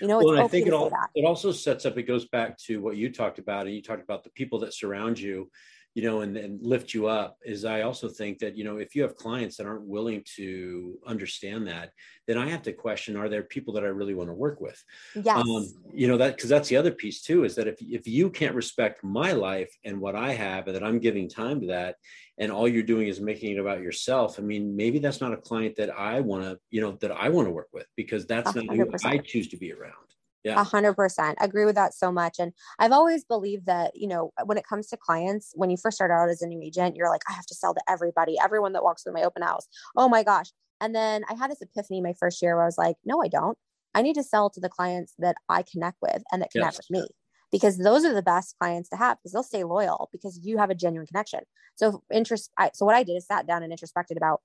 [0.00, 1.96] You know, well, I think it all it also sets up.
[1.96, 4.74] It goes back to what you talked about, and you talked about the people that
[4.74, 5.50] surround you,
[5.96, 7.38] you know, and, and lift you up.
[7.42, 10.98] Is I also think that you know if you have clients that aren't willing to
[11.06, 11.92] understand that,
[12.26, 14.78] then I have to question: Are there people that I really want to work with?
[15.14, 15.38] Yes.
[15.38, 17.44] Um, you know that because that's the other piece too.
[17.44, 20.84] Is that if if you can't respect my life and what I have, and that
[20.84, 21.96] I'm giving time to that,
[22.36, 25.38] and all you're doing is making it about yourself i mean maybe that's not a
[25.38, 28.52] client that i want to you know that i want to work with because that's
[28.52, 28.66] 100%.
[28.66, 30.05] not who i choose to be around.
[30.54, 31.38] A hundred percent.
[31.40, 32.38] Agree with that so much.
[32.38, 35.96] And I've always believed that, you know, when it comes to clients, when you first
[35.96, 38.72] start out as a new agent, you're like, I have to sell to everybody, everyone
[38.74, 39.66] that walks through my open house.
[39.96, 40.46] Oh my gosh.
[40.80, 43.28] And then I had this epiphany my first year where I was like, no, I
[43.28, 43.56] don't.
[43.94, 46.78] I need to sell to the clients that I connect with and that connect yes.
[46.78, 47.08] with me
[47.50, 50.68] because those are the best clients to have because they'll stay loyal because you have
[50.68, 51.40] a genuine connection.
[51.76, 52.50] So interest.
[52.58, 54.42] I, so what I did is sat down and introspected about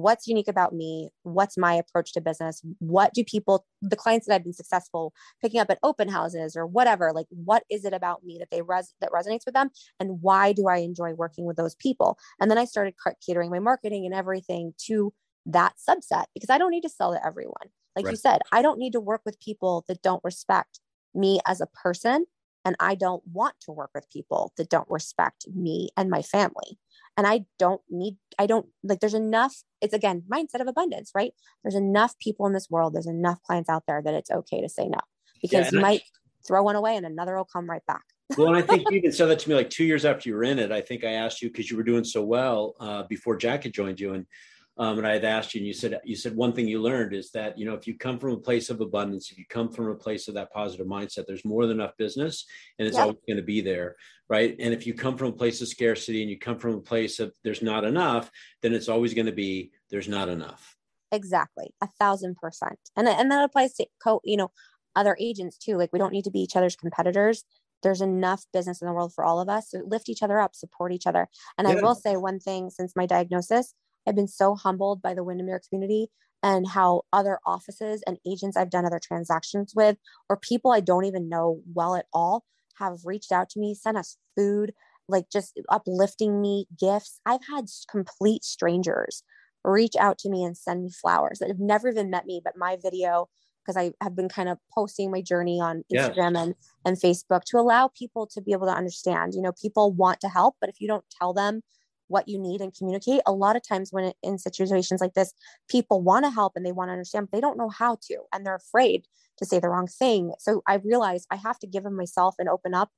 [0.00, 1.10] what's unique about me?
[1.22, 2.62] What's my approach to business?
[2.78, 6.66] What do people the clients that i've been successful picking up at open houses or
[6.66, 9.70] whatever like what is it about me that they res that resonates with them?
[10.00, 12.18] And why do i enjoy working with those people?
[12.40, 12.94] And then i started
[13.26, 15.12] catering my marketing and everything to
[15.46, 17.68] that subset because i don't need to sell to everyone.
[17.96, 18.12] Like right.
[18.12, 20.80] you said i don't need to work with people that don't respect
[21.14, 22.26] me as a person
[22.64, 26.78] and i don't want to work with people that don't respect me and my family.
[27.16, 31.32] And i don't need i don't like there's enough it's again mindset of abundance right?
[31.62, 34.68] There's enough people in this world there's enough clients out there that it's okay to
[34.68, 34.98] say no
[35.40, 36.02] because yeah, you I, might
[36.46, 38.02] throw one away and another will come right back.
[38.38, 40.34] Well and i think you even said that to me like two years after you
[40.34, 43.02] were in it i think i asked you because you were doing so well uh,
[43.04, 44.26] before jack had joined you and
[44.76, 47.14] um, and I had asked you, and you said you said one thing you learned
[47.14, 49.70] is that you know if you come from a place of abundance, if you come
[49.70, 52.44] from a place of that positive mindset, there's more than enough business,
[52.78, 53.94] and it's always going to be there,
[54.28, 54.56] right?
[54.58, 57.20] And if you come from a place of scarcity and you come from a place
[57.20, 58.30] of there's not enough,
[58.62, 60.76] then it's always going to be there's not enough.
[61.12, 64.50] Exactly, a thousand percent, and and that applies to co you know
[64.96, 65.76] other agents too.
[65.76, 67.44] Like we don't need to be each other's competitors
[67.82, 70.54] there's enough business in the world for all of us so lift each other up
[70.54, 71.74] support each other and yeah.
[71.74, 73.74] i will say one thing since my diagnosis
[74.06, 76.10] I've been so humbled by the Windermere community
[76.42, 79.96] and how other offices and agents I've done other transactions with,
[80.28, 82.44] or people I don't even know well at all,
[82.78, 84.74] have reached out to me, sent us food,
[85.08, 87.20] like just uplifting me, gifts.
[87.24, 89.22] I've had complete strangers
[89.64, 92.56] reach out to me and send me flowers that have never even met me, but
[92.56, 93.28] my video,
[93.64, 97.58] because I have been kind of posting my journey on Instagram and, and Facebook to
[97.58, 99.32] allow people to be able to understand.
[99.34, 101.62] You know, people want to help, but if you don't tell them
[102.08, 103.20] what you need and communicate.
[103.26, 105.32] A lot of times, when it, in situations like this,
[105.68, 108.18] people want to help and they want to understand, but they don't know how to,
[108.32, 109.06] and they're afraid
[109.38, 110.32] to say the wrong thing.
[110.38, 112.90] So I realized I have to give them myself and open up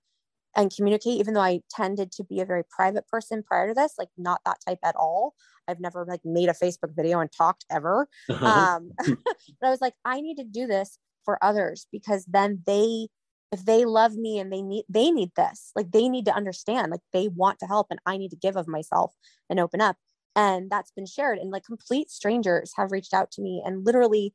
[0.55, 1.21] and communicate.
[1.21, 4.41] Even though I tended to be a very private person prior to this, like not
[4.45, 5.35] that type at all.
[5.69, 8.09] I've never like made a Facebook video and talked ever.
[8.29, 8.47] Uh-huh.
[8.47, 13.09] Um, but I was like, I need to do this for others because then they
[13.53, 16.91] if they love me and they need they need this like they need to understand
[16.91, 19.15] like they want to help and i need to give of myself
[19.49, 19.97] and open up.
[20.35, 21.39] And that's been shared.
[21.39, 24.35] And like complete strangers have reached out to me and literally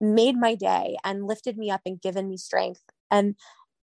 [0.00, 2.82] made my day and lifted me up and given me strength.
[3.10, 3.34] And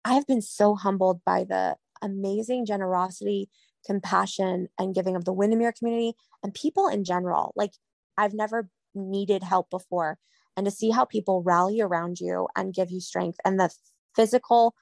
[0.05, 3.49] i have been so humbled by the amazing generosity
[3.85, 7.53] compassion and giving of the windermere community and people in general.
[7.57, 7.73] Like
[8.17, 10.19] i've never needed help before.
[10.57, 13.71] And to see how people rally around you and give you strength and the
[14.16, 14.74] physical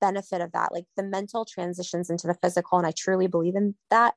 [0.00, 2.78] benefit of that, like the mental transitions into the physical.
[2.78, 4.14] And I truly believe in that.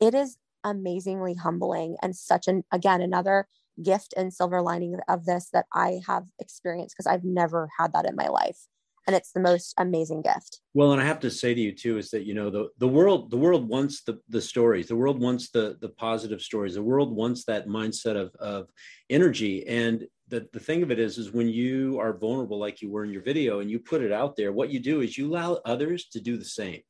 [0.00, 3.46] It is amazingly humbling and such an, again, another
[3.82, 8.06] gift and silver lining of this that I have experienced because I've never had that
[8.06, 8.66] in my life
[9.06, 10.60] and it's the most amazing gift.
[10.72, 12.88] Well and i have to say to you too is that you know the, the
[12.88, 14.88] world the world wants the the stories.
[14.88, 16.74] The world wants the the positive stories.
[16.74, 18.68] The world wants that mindset of of
[19.10, 19.66] energy.
[19.66, 23.04] And the, the thing of it is is when you are vulnerable like you were
[23.04, 25.58] in your video and you put it out there what you do is you allow
[25.64, 26.80] others to do the same.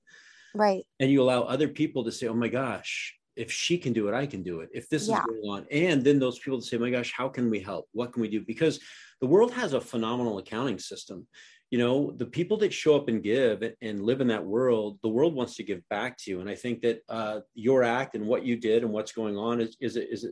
[0.55, 0.85] Right.
[1.01, 4.15] And you allow other people to say oh my gosh if she can do it
[4.15, 4.69] i can do it.
[4.73, 5.19] If this yeah.
[5.19, 5.67] is going on.
[5.71, 7.89] And then those people to say oh my gosh how can we help?
[7.93, 8.41] What can we do?
[8.41, 8.79] Because
[9.21, 11.27] the world has a phenomenal accounting system
[11.71, 15.09] you know the people that show up and give and live in that world the
[15.09, 16.41] world wants to give back to you.
[16.41, 19.61] And i think that uh, your act and what you did and what's going on
[19.61, 20.27] is is a, is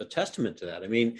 [0.00, 0.82] a testament to that.
[0.82, 1.18] I mean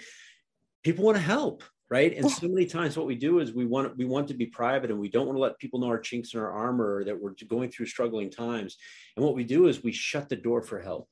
[0.83, 2.17] people want to help right?
[2.17, 4.89] And so many times what we do is we want we want to be private
[4.89, 7.35] and we don't want to let people know our chinks in our armor that we're
[7.47, 8.77] going through struggling times.
[9.15, 11.07] And what we do is we shut the door for help.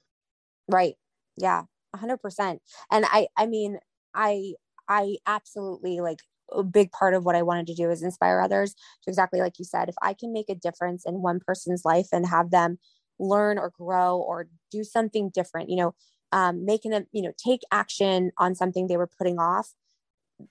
[0.68, 0.96] Right.
[1.38, 1.64] Yeah
[1.96, 2.60] 100%
[2.92, 3.78] and i i mean
[4.14, 4.54] i
[4.88, 6.20] i absolutely like
[6.54, 9.60] a big part of what I wanted to do is inspire others to exactly like
[9.60, 12.78] you said, if I can make a difference in one person's life and have them
[13.20, 15.96] learn or grow or do something different, you know,
[16.32, 19.74] um, making them, you know, take action on something they were putting off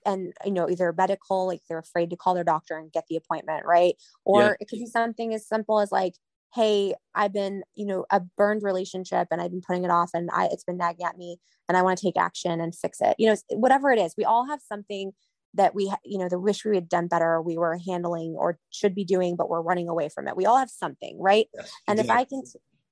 [0.05, 3.15] and you know either medical like they're afraid to call their doctor and get the
[3.15, 4.53] appointment right or yeah.
[4.59, 6.15] it could be something as simple as like
[6.55, 10.29] hey i've been you know a burned relationship and i've been putting it off and
[10.33, 11.37] i it's been nagging at me
[11.67, 14.25] and i want to take action and fix it you know whatever it is we
[14.25, 15.11] all have something
[15.55, 18.95] that we you know the wish we had done better we were handling or should
[18.95, 21.99] be doing but we're running away from it we all have something right yes, and
[21.99, 22.13] exactly.
[22.13, 22.43] if i can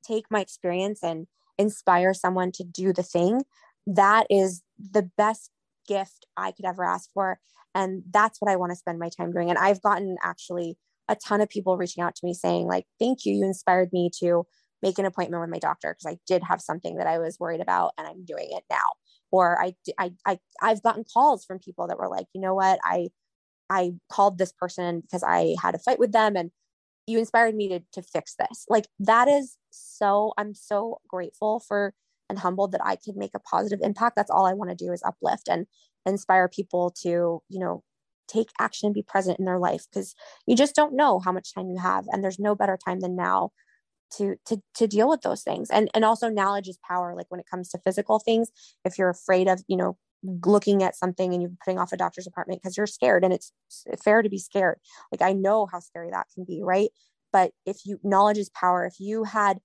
[0.04, 3.44] take my experience and inspire someone to do the thing
[3.88, 5.52] that is the best
[5.88, 7.40] gift I could ever ask for.
[7.74, 9.50] And that's what I want to spend my time doing.
[9.50, 13.26] And I've gotten actually a ton of people reaching out to me saying, like, thank
[13.26, 13.34] you.
[13.34, 14.46] You inspired me to
[14.82, 17.62] make an appointment with my doctor because I did have something that I was worried
[17.62, 18.78] about and I'm doing it now.
[19.32, 22.80] Or I, I, I, I've gotten calls from people that were like, you know what,
[22.84, 23.10] I,
[23.70, 26.52] I called this person because I had a fight with them and
[27.08, 28.66] you inspired me to, to fix this.
[28.70, 31.94] Like that is so, I'm so grateful for
[32.30, 34.16] and humbled that I could make a positive impact.
[34.16, 35.68] That's all I want to do is uplift and
[36.06, 37.84] inspire people to, you know,
[38.28, 40.16] take action and be present in their life because
[40.48, 43.16] you just don't know how much time you have and there's no better time than
[43.16, 43.52] now
[44.18, 45.70] to to to deal with those things.
[45.70, 48.52] And and also knowledge is power like when it comes to physical things
[48.86, 52.28] if you're afraid of you know looking at something and you're putting off a doctor's
[52.28, 53.52] appointment because you're scared and it's
[54.04, 54.80] fair to be scared.
[55.12, 56.90] Like i know how scary that can be right?
[57.34, 58.86] But if you knowledge is power.
[58.86, 59.60] If you had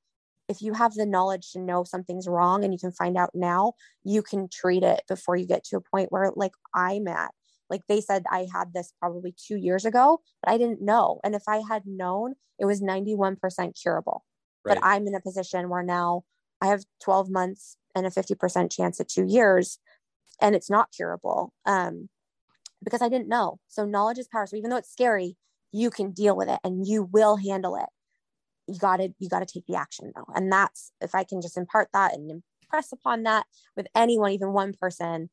[0.49, 3.73] if you have the knowledge to know something's wrong and you can find out now
[4.05, 7.33] you can treat it before you get to a point where like i'm at.
[7.69, 11.21] Like they said i had this probably two years ago but i didn't know.
[11.25, 14.25] And if i had known it was 91% curable
[14.67, 14.79] right.
[14.79, 16.23] but i'm in a position where now
[16.61, 19.79] i have 12 months and a 50% chance at two years
[20.41, 22.09] and it's not curable um,
[22.85, 23.59] because i didn't know.
[23.69, 25.37] So knowledge is power so even though it's scary
[25.73, 27.89] you can deal with it and you will handle it.
[28.67, 30.27] You got to you got to take the action though.
[30.35, 34.53] And that's if i can just impart that and impress upon that with anyone even
[34.53, 35.31] one person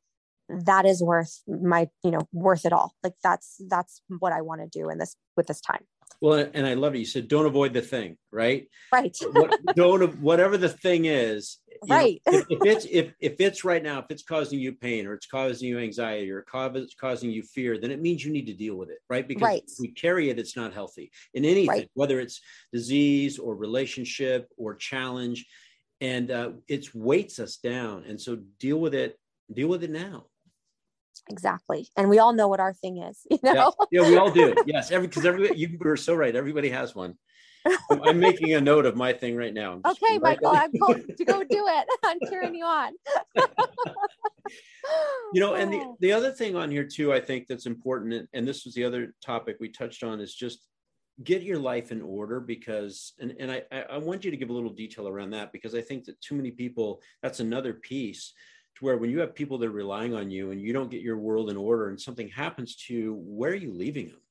[0.49, 2.93] that is worth my you know worth it all.
[3.03, 5.85] Like that's that's what i want to do in this with this time
[6.23, 6.99] well and i love it.
[6.99, 8.67] You said don't avoid the thing right?
[8.91, 9.15] Right.
[9.31, 13.83] What, don't whatever the thing is right know, if, if, it's if, if it's right
[13.83, 17.43] now if it's causing you pain or it's causing you anxiety or it's causing you
[17.43, 19.27] fear then it means you need to deal with it right?
[19.27, 19.63] Because right.
[19.67, 21.91] if we carry it it's not healthy in anything right.
[21.93, 25.45] whether it's disease or relationship or challenge.
[26.01, 28.03] And uh, it weights us down.
[28.05, 29.17] And so deal with it
[29.53, 30.25] deal with it now
[31.29, 31.87] exactly.
[31.97, 33.73] And we all know what our thing is you know?
[33.91, 34.55] Yeah, yeah we all do.
[34.65, 36.35] Yes every because everybody you were so right.
[36.35, 37.15] Everybody has one.
[37.89, 39.79] I'm making a note of my thing right now.
[39.85, 41.87] Okay, Michael, I'm going to go do it.
[42.03, 42.91] I'm cheering you on.
[45.33, 48.47] you know, and the, the other thing on here too, I think that's important, and
[48.47, 50.59] this was the other topic we touched on, is just
[51.23, 54.53] get your life in order because and, and I, I want you to give a
[54.53, 58.33] little detail around that because I think that too many people, that's another piece
[58.75, 61.01] to where when you have people that are relying on you and you don't get
[61.01, 64.21] your world in order and something happens to you, where are you leaving them?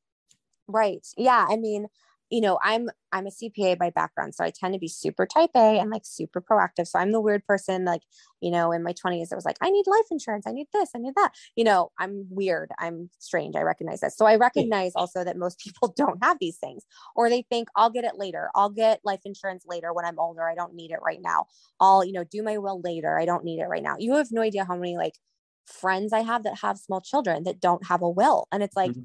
[0.68, 1.06] Right.
[1.16, 1.46] Yeah.
[1.48, 1.86] I mean,
[2.32, 5.50] you know, I'm I'm a CPA by background, so I tend to be super type
[5.54, 6.86] A and like super proactive.
[6.86, 8.00] So I'm the weird person, like,
[8.40, 10.88] you know, in my 20s, it was like, I need life insurance, I need this,
[10.96, 11.32] I need that.
[11.56, 13.54] You know, I'm weird, I'm strange.
[13.54, 14.14] I recognize that.
[14.14, 17.90] So I recognize also that most people don't have these things, or they think I'll
[17.90, 18.48] get it later.
[18.54, 20.48] I'll get life insurance later when I'm older.
[20.48, 21.48] I don't need it right now.
[21.80, 23.18] I'll, you know, do my will later.
[23.18, 23.96] I don't need it right now.
[23.98, 25.18] You have no idea how many like
[25.66, 28.48] friends I have that have small children that don't have a will.
[28.50, 29.02] And it's like, mm-hmm.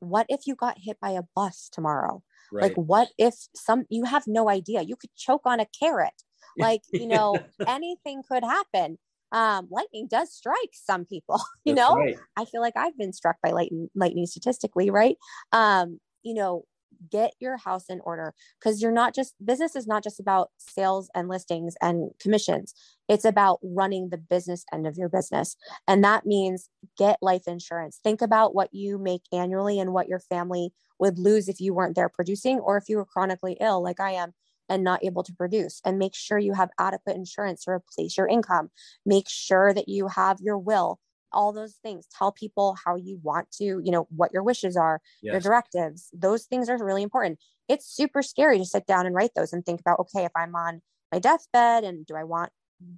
[0.00, 2.22] what if you got hit by a bus tomorrow?
[2.52, 2.62] Right.
[2.64, 6.22] Like, what if some, you have no idea, you could choke on a carrot.
[6.58, 8.98] Like, you know, anything could happen.
[9.32, 12.16] Um, lightning does strike some people, you That's know, right.
[12.36, 15.16] I feel like I've been struck by lightning, lightning statistically, right?
[15.52, 16.64] Um, you know,
[17.10, 21.10] get your house in order because you're not just business is not just about sales
[21.14, 22.74] and listings and commissions.
[23.08, 25.56] It's about running the business end of your business.
[25.86, 28.00] And that means get life insurance.
[28.02, 31.94] Think about what you make annually and what your family would lose if you weren't
[31.94, 34.32] there producing or if you were chronically ill like I am
[34.68, 35.80] and not able to produce.
[35.84, 38.70] And make sure you have adequate insurance to replace your income.
[39.04, 40.98] Make sure that you have your will
[41.36, 42.06] all those things.
[42.16, 45.32] Tell people how you want to you know what your wishes are yes.
[45.32, 46.08] your directives.
[46.12, 47.38] Those things are really important.
[47.68, 50.54] It's super scary to sit down and write those and think about okay if i'm
[50.54, 50.80] on
[51.12, 52.50] my deathbed and do i want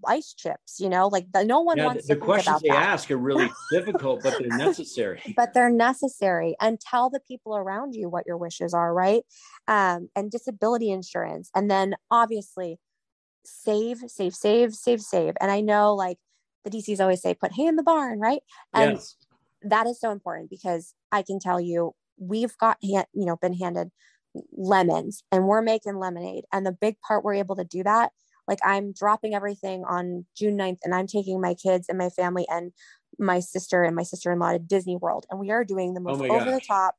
[0.07, 0.81] ice chips?
[0.81, 2.83] You know like the, no one yeah, wants the, the questions they that.
[2.83, 5.21] ask are really difficult but they're necessary.
[5.37, 6.57] But they're necessary.
[6.61, 9.23] And tell the people around you what your wishes are right?
[9.67, 11.51] Um, and disability insurance.
[11.55, 12.79] And then obviously
[13.45, 15.35] save save save save save.
[15.41, 16.19] And i know like
[16.65, 18.41] the dcs always say put hay in the barn right
[18.75, 19.17] and yes.
[19.63, 23.91] that is so important because i can tell you we've got you know been handed
[24.53, 28.11] lemons and we're making lemonade and the big part we're able to do that
[28.49, 32.47] like I'm dropping everything on June 9th and I'm taking my kids and my family
[32.49, 32.73] and
[33.19, 35.27] my sister and my sister-in-law to Disney World.
[35.31, 36.97] And we are doing the oh most oh over the top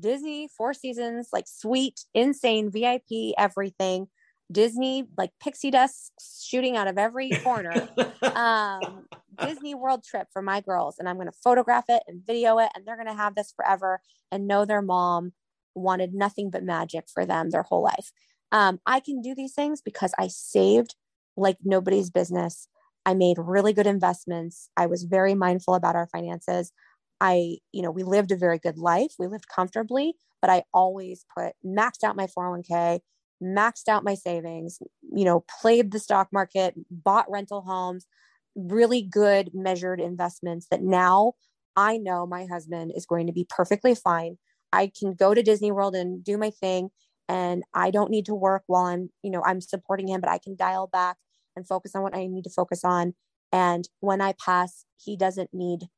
[0.00, 4.06] Disney four seasons, like sweet, insane VIP, everything.
[4.52, 7.88] Disney, like pixie dust shooting out of every corner.
[8.34, 9.06] um,
[9.40, 10.96] Disney World trip for my girls.
[10.98, 12.70] And I'm going to photograph it and video it.
[12.74, 14.00] And they're going to have this forever
[14.30, 15.32] and know their mom
[15.74, 18.12] wanted nothing but magic for them their whole life.
[18.52, 20.94] Um, I can do these things because I saved
[21.36, 22.68] like nobody's business
[23.04, 24.68] I made really good investments.
[24.76, 26.72] I was very mindful about our finances.
[27.20, 29.14] I, you know, we lived a very good life.
[29.18, 33.00] We lived comfortably, but I always put maxed out my 401k,
[33.42, 34.78] maxed out my savings,
[35.14, 38.06] you know, played the stock market, bought rental homes,
[38.54, 41.32] really good measured investments that now
[41.76, 44.38] I know my husband is going to be perfectly fine.
[44.72, 46.90] I can go to Disney World and do my thing
[47.28, 50.38] and I don't need to work while I'm, you know, I'm supporting him, but I
[50.38, 51.16] can dial back
[51.56, 53.14] and focus on what I need to focus on.
[53.52, 55.88] And when I pass, he doesn't need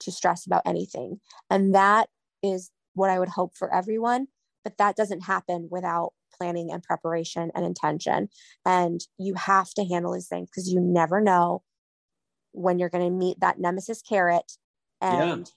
[0.00, 1.20] to stress about anything.
[1.50, 2.08] And that
[2.42, 4.28] is what I would hope for everyone.
[4.62, 8.28] But that doesn't happen without planning and preparation and intention.
[8.64, 11.62] And you have to handle these things because you never know
[12.52, 14.52] when you're going to meet that nemesis carrot
[15.00, 15.50] and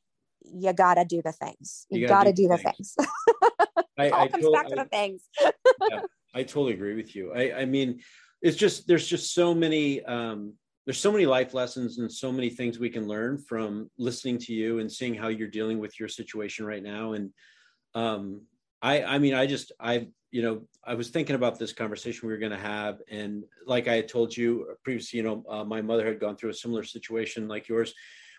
[0.43, 0.69] yeah.
[0.69, 1.85] you got to do the things.
[1.89, 2.95] You, you got to do, do, the things.
[2.97, 3.09] things.
[3.97, 5.23] I, all I comes back to the things.
[5.89, 6.01] yeah,
[6.33, 7.33] I totally agree with you.
[7.33, 8.01] I, I mean,
[8.41, 10.53] it's just there's just so many um,
[10.87, 14.53] there's so many life lessons and so many things we can learn from listening to
[14.53, 17.11] you and seeing how you're dealing with your situation right now.
[17.11, 17.33] And
[17.93, 18.41] um,
[18.81, 22.33] I, I mean, I just, I, you know, I was thinking about this conversation we
[22.33, 25.81] were going to have, and like I had told you previously, you know, uh, my
[25.81, 27.93] mother had gone through a similar situation like yours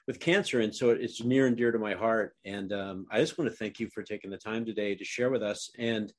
[0.07, 2.35] with cancer, and so it's near and dear to my heart.
[2.45, 5.31] And um, I just want to thank you for taking the time today to share
[5.31, 5.71] with us.
[5.79, 6.13] And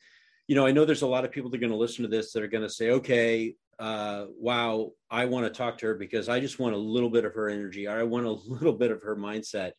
[0.47, 2.09] you know, I know there's a lot of people that are going to listen to
[2.09, 5.93] this that are going to say, okay, uh, wow, I want to talk to her
[5.93, 7.87] because I just want a little bit of her energy.
[7.87, 9.73] I want a little bit of her mindset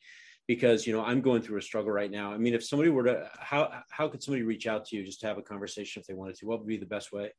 [0.50, 2.32] because you know I'm going through a struggle right now.
[2.32, 5.20] I mean, if somebody were to how how could somebody reach out to you just
[5.20, 6.46] to have a conversation if they wanted to?
[6.46, 7.30] What would be the best way?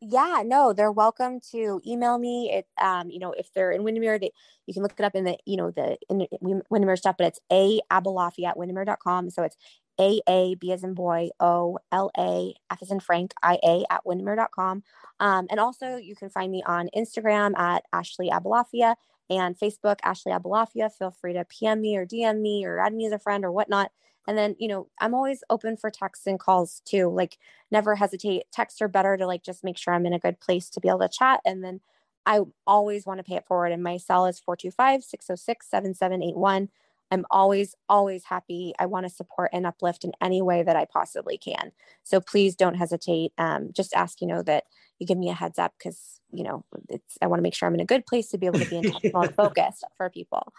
[0.00, 4.20] yeah no they're welcome to email me it um you know if they're in windermere
[4.64, 6.24] you can look it up in the you know the in
[6.70, 9.56] windermere stuff but it's a abalafi at windermere.com so it's
[10.00, 13.84] a A B as in boy O L A F as in Frank I A
[13.90, 14.84] at windermere.com.
[15.18, 18.94] Um, and also you can find me on Instagram at Ashley Abolafia
[19.30, 20.92] and Facebook Ashley Abolafia.
[20.92, 23.52] Feel free to PM me or DM me or add me as a friend or
[23.52, 23.90] whatnot.
[24.26, 27.08] And then, you know, I'm always open for texts and calls too.
[27.08, 27.38] Like
[27.70, 28.44] never hesitate.
[28.52, 30.88] Texts are better to like just make sure I'm in a good place to be
[30.88, 31.40] able to chat.
[31.46, 31.80] And then
[32.26, 33.72] I always want to pay it forward.
[33.72, 36.68] And my cell is 425 606 7781.
[37.10, 38.74] I'm always, always happy.
[38.78, 41.72] I want to support and uplift in any way that I possibly can.
[42.04, 43.32] So please don't hesitate.
[43.38, 44.64] Um, just ask, you know, that
[44.98, 47.66] you give me a heads up because, you know, it's, I want to make sure
[47.66, 50.52] I'm in a good place to be able to be intentional and focused for people.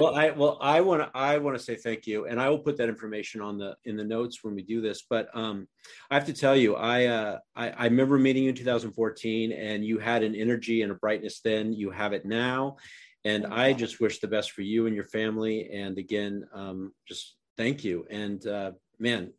[0.00, 2.26] well, I, well, I want to, I want to say thank you.
[2.26, 5.02] And I will put that information on the, in the notes when we do this,
[5.08, 5.68] but um,
[6.10, 9.84] I have to tell you, I, uh, I, I remember meeting you in 2014 and
[9.84, 12.76] you had an energy and a brightness then, you have it now
[13.24, 15.70] and I just wish the best for you and your family.
[15.70, 18.06] And again, um, just thank you.
[18.10, 19.32] And uh, man,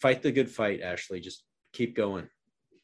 [0.00, 1.20] fight the good fight, Ashley.
[1.20, 2.28] Just keep going.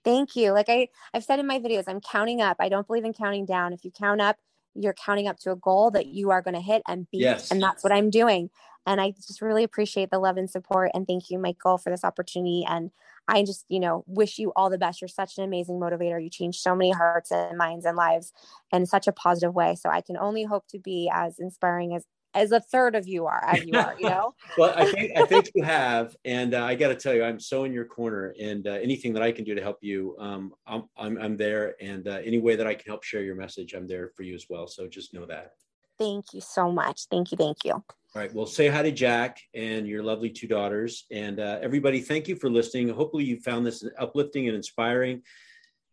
[0.09, 0.52] Thank you.
[0.52, 2.56] Like I, I've said in my videos, I'm counting up.
[2.61, 3.74] I don't believe in counting down.
[3.74, 4.36] If you count up,
[4.74, 7.20] you're counting up to a goal that you are going to hit and beat.
[7.20, 7.50] Yes.
[7.50, 8.48] And that's what I'm doing.
[8.86, 10.92] And I just really appreciate the love and support.
[10.94, 12.64] And thank you, Michael, for this opportunity.
[12.66, 12.90] And
[13.28, 15.02] I just, you know, wish you all the best.
[15.02, 16.22] You're such an amazing motivator.
[16.22, 18.32] You change so many hearts and minds and lives
[18.72, 19.74] in such a positive way.
[19.74, 23.26] So I can only hope to be as inspiring as as a third of you
[23.26, 26.64] are as you are you know well i think i think you have and uh,
[26.64, 29.33] i got to tell you i'm so in your corner and uh, anything that i
[29.33, 32.66] can do to help you um, I'm, I'm, I'm there and uh, any way that
[32.66, 35.26] i can help share your message i'm there for you as well so just know
[35.26, 35.53] that
[35.99, 37.83] thank you so much thank you thank you
[38.16, 38.35] all right.
[38.35, 41.05] Well, say hi to Jack and your lovely two daughters.
[41.11, 42.89] And uh, everybody, thank you for listening.
[42.89, 45.22] Hopefully, you found this uplifting and inspiring.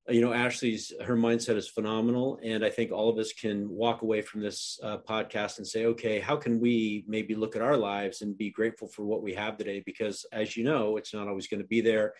[0.07, 4.03] You know, Ashley's her mindset is phenomenal, and I think all of us can walk
[4.03, 7.75] away from this uh, podcast and say, okay, how can we maybe look at our
[7.75, 9.81] lives and be grateful for what we have today?
[9.83, 12.13] Because, as you know, it's not always going to be there.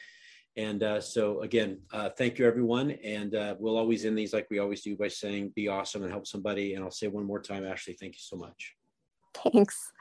[0.58, 2.92] And uh, so, again, uh, thank you, everyone.
[2.92, 6.12] And uh, we'll always end these like we always do by saying, be awesome and
[6.12, 6.74] help somebody.
[6.74, 8.74] And I'll say one more time, Ashley, thank you so much.
[9.36, 9.92] Thanks.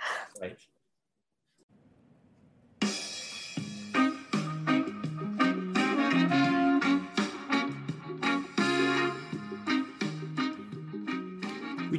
[0.41, 0.57] Right.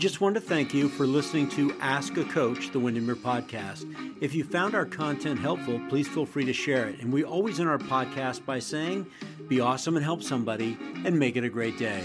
[0.06, 3.92] Just want to thank you for listening to Ask a Coach, the Windermere podcast.
[4.22, 7.00] If you found our content helpful, please feel free to share it.
[7.00, 9.08] And we always end our podcast by saying,
[9.48, 12.04] be awesome and help somebody, and make it a great day.